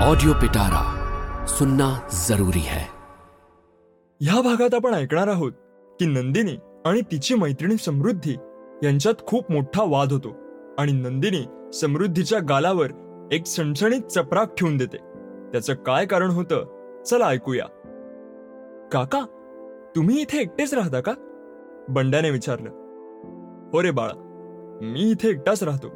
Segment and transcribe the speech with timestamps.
[0.00, 0.82] Audio पिटारा
[1.46, 2.84] सुनना जरूरी है।
[4.20, 5.52] ह्या भागात आपण ऐकणार आहोत
[6.00, 8.36] की नंदिनी आणि तिची मैत्रिणी समृद्धी
[8.82, 10.36] यांच्यात खूप मोठा वाद होतो
[10.78, 12.90] आणि नंदिनी समृद्धीच्या गालावर
[13.32, 14.96] एक सणसणीत चपराक ठेवून देते.
[15.52, 16.64] त्याचं काय कारण होतं?
[17.02, 17.64] चला ऐकूया.
[18.92, 19.24] काका
[19.96, 21.12] तुम्ही इथे एकटेच राहता का?
[21.88, 22.70] बंड्याने विचारलं.
[23.72, 24.12] हो रे बाळा
[24.82, 25.88] मी इथे एकटाच राहतो.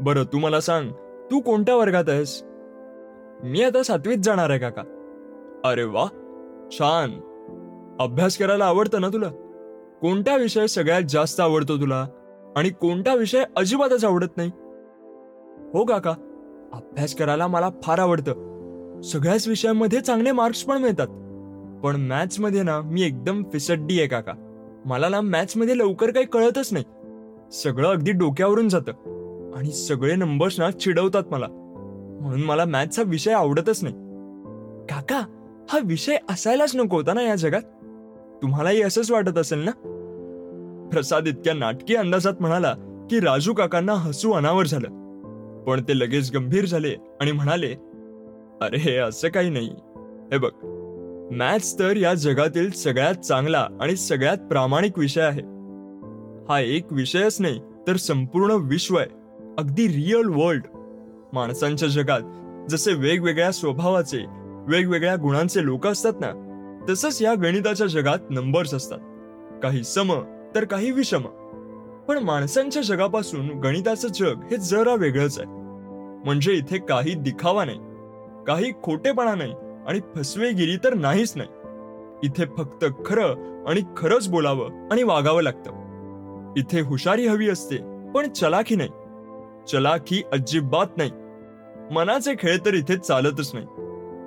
[0.00, 0.90] बरं तू मला सांग
[1.30, 2.42] तू कोणत्या वर्गात आहेस?
[3.44, 4.82] मी आता सातवीत जाणार आहे काका.
[5.64, 6.06] अरे वा
[6.72, 7.10] छान.
[8.00, 9.28] अभ्यास करायला आवडतं ना तुला?
[10.00, 12.06] कोणता विषय सगळ्यात जास्त आवडतो तुला?
[12.56, 14.50] आणि कोणता विषय अजिबातच आवडत नाही?
[15.74, 16.10] हो काका.
[16.72, 19.00] अभ्यास करायला मला फार आवडतं.
[19.00, 21.06] सगळ्याच विषयांमध्ये चांगले मार्क्स पण मिळतात.
[21.84, 24.32] पण मॅथ्समध्ये ना मी एकदम फिसड्डी आहे काका.
[24.84, 26.84] मला ना मॅथ्समध्ये लवकर काही कळतच नाही.
[27.52, 28.92] सगळं अगदी डोक्यावरून जातं.
[29.56, 31.46] आणि सगळे नंबर्स ना चिडवतात मला.
[32.20, 33.94] म्हणून मला मॅथ्स हा विषय आवडतच नाही.
[34.88, 35.20] काका
[35.72, 37.62] हा विषय असायलाच नको होता ना या जगात?
[38.42, 39.70] तुम्हालाही असंच वाटत असेल ना?
[40.92, 42.74] प्रसाद इतक्या नाटकी अंदाजात म्हणाला
[43.10, 44.88] की राजू काकांना हसू अनावर झालं.
[45.66, 47.74] पण ते लगेच गंभीर झाले आणि म्हणाले
[48.60, 49.70] अरे हे असं काही नाही.
[50.32, 50.50] हे बघ
[51.32, 55.42] मॅथ्स तर या जगातील सगळ्यात चांगला आणि सगळ्यात प्रामाणिक विषय आहे.
[56.48, 59.06] हा एक विषयच नाही तर संपूर्ण विश्व आहे.
[59.58, 60.62] अगदी रिअल वर्ल्ड.
[61.36, 62.20] माणसांच्या जगात.
[62.70, 64.24] जसे वेगवेगळ्या स्वभावाचे
[64.66, 66.42] वेगवेगळ्या गुणांचे लोक असतात ना
[66.88, 68.98] तसंच या गणिताच्या जगात नंबर्स असतात.
[69.62, 70.12] काही सम
[70.54, 71.22] तर काही विषम.
[72.08, 75.48] पण माणसांच्या जगापासून गणिताचं जग हे जरा वेगळंच आहे.
[76.24, 77.78] म्हणजे इथे काही दिखावा नाही
[78.46, 79.52] काही खोटेपणा नाही
[79.86, 81.48] आणि फसवेगिरी तर नाहीच नाही.
[82.22, 85.70] इथे फक्त खरं आणि खरंच बोलावं आणि वागावं लागतं.
[86.56, 87.76] इथे हुशारी हवी असते
[88.10, 88.88] पण चलाखी नाही.
[89.72, 91.10] चलाखी अजिबात नाही.
[91.92, 93.66] मनाचे खेळ तर इथे चालतच नाही.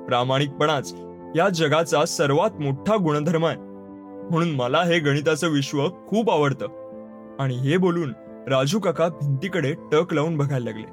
[0.06, 0.94] प्रामाणिकपणाच
[1.36, 3.58] या जगाचा सर्वात मोठा गुणधर्म आहे.
[4.32, 6.66] म्हणून मला हे गणिताचं विश्व खूप आवडतं.
[7.40, 8.14] आणि हे बोलून
[8.48, 10.86] राजू काका भिंतीकडे टक लावून बघायला लागले.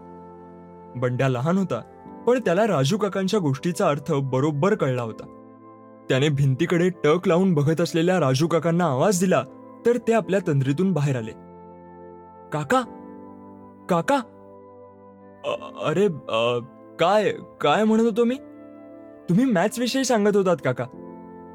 [1.00, 1.80] बंड्या लहान होता
[2.26, 5.32] पण त्याला राजू काकांच्या गोष्टीचा अर्थ बरोबर कळला होता.
[6.08, 9.42] त्याने भिंतीकडे टक लावून बघत असलेल्या राजू काकांना आवाज दिला
[9.86, 11.32] तर ते आपल्या तंद्रीतून बाहेर आले.
[12.52, 12.82] काका
[13.88, 14.20] काका
[15.46, 16.08] अरे
[17.00, 17.30] काय
[17.60, 18.34] काय म्हणत होतो मी?
[19.28, 20.84] तुम्ही मॅच विषयी सांगत होतात काका.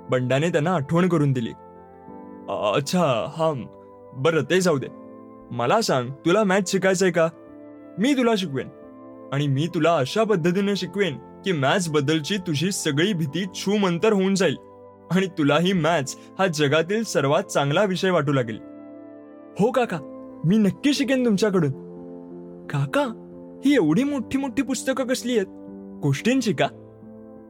[0.09, 1.51] बंडाने त्यांना आठवण करून दिली.
[2.75, 3.03] अच्छा
[3.37, 3.51] हा
[4.13, 4.87] बरं ते जाऊ दे.
[5.51, 7.27] मला सांग तुला मॅथ्स शिकायचंय का?
[7.99, 8.67] मी तुला शिकवेन.
[9.33, 14.55] आणि मी तुला अशा पद्धतीने शिकवेन की मॅथ्स बद्दलची तुझी सगळी भीती छूमंतर होऊन जाईल.
[15.11, 18.59] आणि तुलाही मॅथ्स हा जगातील सर्वात चांगला विषय वाटू लागेल.
[19.59, 19.97] हो काका
[20.45, 21.71] मी नक्की शिकेन तुमच्याकडून.
[22.67, 23.05] काका
[23.65, 25.47] ही एवढी मोठी मोठी पुस्तकं कसली आहेत?
[26.01, 26.67] गोष्टींची का?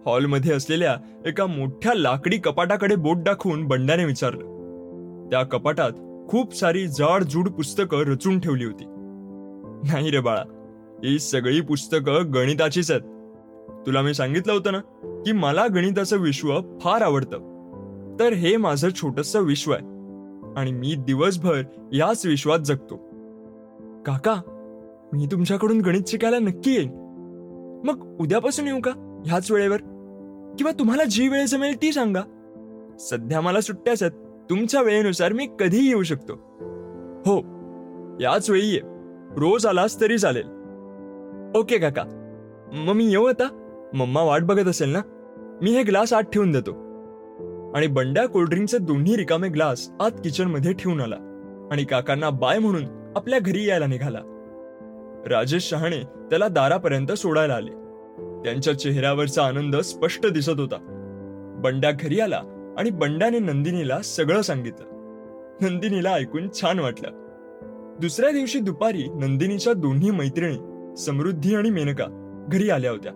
[0.06, 4.46] हॉलमध्ये असलेल्या एका मोठ्या लाकडी कपाटाकडे बोट दाखवून बंडाने विचारलं.
[5.32, 5.92] त्या कपाटात
[6.30, 8.84] खूप सारी जाडजूड पुस्तकं रचून ठेवली होती.
[9.94, 10.44] नाही रे बाळा
[11.04, 13.02] ही सगळी पुस्तकं गणिताचीच आहेत.
[13.86, 14.80] तुला मी सांगितलं होतं ना
[15.26, 17.38] की मला गणिताचं विश्व फार आवडतं.
[18.20, 19.82] तर हे माझं छोटस विश्व आहे.
[20.56, 21.62] आणि मी दिवसभर
[21.94, 22.96] याच विश्वात जगतो.
[24.06, 24.61] काका
[25.14, 26.90] मी तुमच्याकडून गणित शिकायला नक्की येईन.
[27.86, 29.24] मग उद्यापासून येऊ का?
[29.26, 29.78] ह्याच वेळेवर?
[30.58, 32.22] किंवा तुम्हाला जी वेळ जमेल ती सांगा.
[33.00, 34.14] सध्या मला सुट्ट्याच आहेत
[34.50, 36.34] तुमच्या वेळेनुसार मी कधीही येऊ शकतो.
[37.26, 37.38] हो
[38.22, 38.80] याच वेळी ये.
[39.38, 40.46] रोज आलास तरी चालेल.
[41.56, 42.04] ओके काका.
[42.74, 43.48] मग मी येऊ आता.
[43.94, 45.00] मम्मा वाट बघत असेल ना?
[45.62, 46.72] मी हे ग्लास आत ठेवून देतो.
[47.76, 51.16] आणि बंड्या कोल्ड्रिंकचे दोन्ही रिकामे ग्लास आत किचनमध्ये ठेवून आला.
[51.72, 54.20] आणि काकांना बाय म्हणून आपल्या घरी यायला निघाला.
[55.28, 57.72] राजेश शहाणे त्याला दारापर्यंत सोडायला आले.
[58.44, 60.98] त्यांच्या चेहऱ्यावरचा आनंद स्पष्ट दिसत होता.
[61.64, 64.86] बंड्या घरी आला आणि बंड्याने नंदिनीला सगळं सांगितलं.
[65.62, 67.10] नंदिनीला ऐकून छान वाटलं.
[68.02, 70.58] दुसऱ्या दिवशी दुपारी नंदिनीच्या दोन्ही मैत्रिणी
[70.98, 72.06] समृद्धी आणि मेनका
[72.52, 73.12] घरी आल्या होत्या.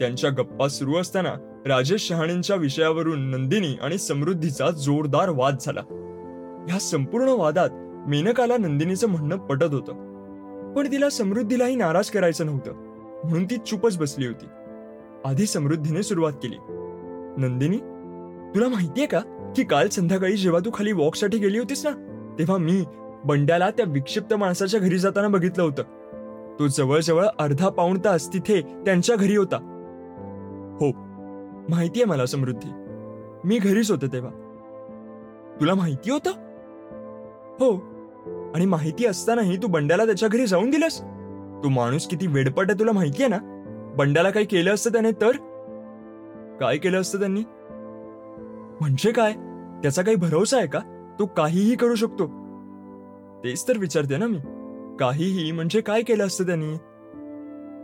[0.00, 5.80] त्यांच्या गप्पा सुरू असताना राजेश शहाणेंच्या विषयावरून नंदिनी आणि समृद्धीचा जोरदार वाद झाला.
[6.68, 7.68] ह्या संपूर्ण वादात
[8.08, 10.15] मेनकाला नंदिनीचं म्हणणं पटत होतं.
[10.76, 12.72] पण तिला समृद्धीलाही नाराज करायचं नव्हतं.
[13.24, 14.46] म्हणून ती चुपच बसली होती.
[15.24, 16.56] आधी समृद्धीने सुरुवात केली.
[17.38, 17.76] नंदिनी
[18.54, 19.20] तुला माहितीये का
[19.56, 21.90] की काल संध्याकाळी जेव्हा तू खाली वॉकसाठी गेली होतीस ना
[22.38, 22.84] तेव्हा मी
[23.24, 25.82] बंड्याला त्या विक्षिप्त माणसाच्या घरी जाताना बघितलं होतं.
[26.58, 29.56] तो जवळजवळ अर्धा पाऊण तास तिथे त्यांच्या घरी होता.
[30.80, 30.92] हो
[31.68, 32.68] माहितीये मला समृद्धी.
[33.44, 34.30] मी घरीच होते तेव्हा.
[35.60, 36.30] तुला माहिती होतं?
[37.60, 37.95] हो.
[38.54, 41.00] आणि माहिती असतानाही तू बंड्याला त्याच्या घरी जाऊन दिलंस?
[41.64, 43.38] तू माणूस किती वेडपट आहे तुला माहितीये ना?
[43.96, 45.30] बंड्याला काही केलं असतं त्याने तर?
[46.60, 47.42] काय केलं असतं त्यांनी?
[48.80, 49.32] म्हणजे काय?
[49.82, 50.78] त्याचा काही भरोसा आहे का?
[51.18, 52.26] तो काहीही करू शकतो.
[53.44, 54.38] तेच तर विचारते ना मी.
[55.00, 56.74] काहीही म्हणजे काय केलं असतं त्यांनी?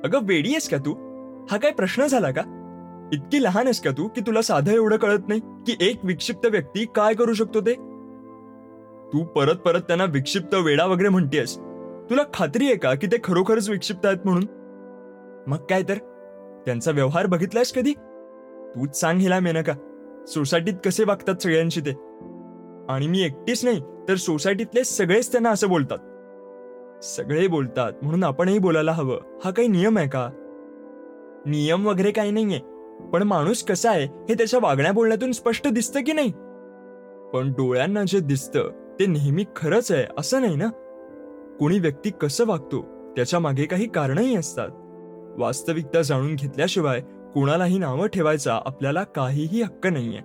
[0.04, 0.92] अगं वेडी आहेस का तू?
[1.50, 2.42] हा काय प्रश्न झाला का?
[3.12, 6.86] इतकी लहान आहेस का तू की तुला साधं एवढं कळत नाही की एक विक्षिप्त व्यक्ती
[6.94, 7.91] काय करू शकतो ते?
[9.12, 11.58] तू परत परत त्यांना विक्षिप्त वेडा वगैरे म्हणतेस.
[12.10, 14.44] तुला खात्री आहे का की ते खरोखरच विक्षिप्त आहेत म्हणून?
[15.46, 15.94] मग काय तर?
[16.66, 17.92] त्यांचा व्यवहार बघितलायस कधी?
[18.74, 19.72] तूच सांग हिला मेनका.
[20.26, 21.90] सोसायटीत कसे वागतात सगळ्यांशी ते?
[22.88, 25.98] आणि मी एकटीच नाही तर सोसायटीतले सगळेच त्यांना असं बोलतात.
[27.04, 29.18] सगळे बोलतात म्हणून आपणही बोलायला हवं.
[29.44, 30.30] हा काही नियम आहे का?
[31.46, 32.60] नियम वगैरे काही नाहीये.
[33.12, 36.32] पण माणूस कसा आहे हे त्याच्या वागण्या बोलण्यातून स्पष्ट दिसतं की नाही?
[37.32, 40.68] पण डोळ्यांना जे दिसतं ते नेहमी खरंच आहे असं नाही ना?
[41.58, 42.82] कोणी व्यक्ती कसं वागतो
[43.16, 44.68] त्याच्यामागे काही कारणही असतात.
[45.38, 47.00] वास्तविकता जाणून घेतल्याशिवाय
[47.34, 50.18] कोणालाही नावं ठेवायचा आपल्याला काहीही हक्क नाहीये.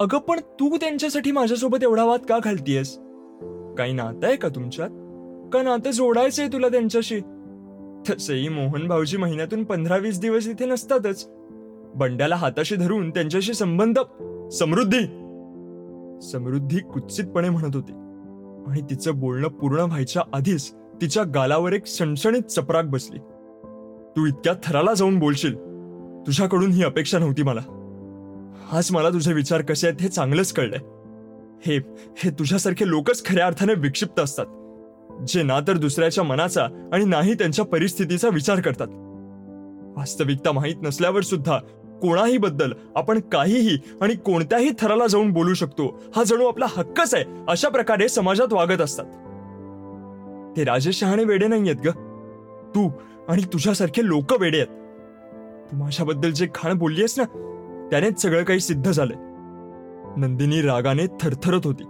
[0.00, 2.98] अगं पण तू त्यांच्यासाठी माझ्यासोबत एवढा वाद का घालतीयस?
[3.78, 4.88] काही नातं आहे का तुमच्यात?
[5.52, 7.20] का नातं जोडायचंय तुला त्यांच्याशी?
[8.10, 11.28] तसंही मोहन भाऊजी महिन्यातून पंधरा वीस दिवस इथे नसतातच.
[11.94, 13.98] बंड्याला हाताशी धरून त्यांच्याशी संबंध
[14.48, 15.25] समृद्धी
[16.20, 17.92] समृद्धी कुत्सितपणे म्हणत होती.
[18.66, 23.18] आणि तिचं बोलणं पूर्ण व्हायच्या आधीच तिच्या गालावर एक सणसणीत चपराक बसली.
[24.16, 25.54] तू इतक्या थराला जाऊन बोलशील.
[26.26, 27.60] तुझ्याकडून ही अपेक्षा नव्हती मला.
[28.72, 30.78] आज मला तुझे विचार कसे आहेत हे चांगलंच कळलंय.
[31.66, 31.76] हे
[32.16, 34.46] हे तुझ्यासारखे लोकच खऱ्या अर्थाने विक्षिप्त असतात
[35.28, 38.86] जे ना तर दुसऱ्याच्या मनाचा आणि नाही त्यांच्या परिस्थितीचा विचार करतात.
[39.98, 41.58] वास्तविकता माहीत नसल्यावर सुद्धा
[42.02, 46.02] कोणाही बद्दल आपण काहीही आणि कोणत्याही थराला जाऊन बोलू शकतो.
[46.16, 49.04] हा जणू आपला हक्कच आहे अशा प्रकारे समाजात वागत असतात.
[50.56, 51.88] ते राजेश शहाणे वेडे नाहीयेत ग.
[52.74, 52.90] तू
[53.28, 54.68] आणि तुझ्यासारखे लोक वेडे आहेत.
[55.70, 57.24] तू माझ्याबद्दल जे खाण बोललीयस ना
[57.90, 59.16] त्यानेच सगळं काही सिद्ध झालंय.
[60.16, 61.84] नंदिनी रागाने थरथरत होती.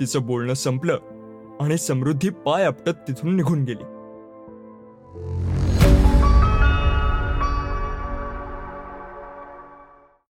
[0.00, 0.98] तिचं बोलणं संपलं
[1.60, 3.97] आणि समृद्धी पाय आपटत तिथून निघून गेली.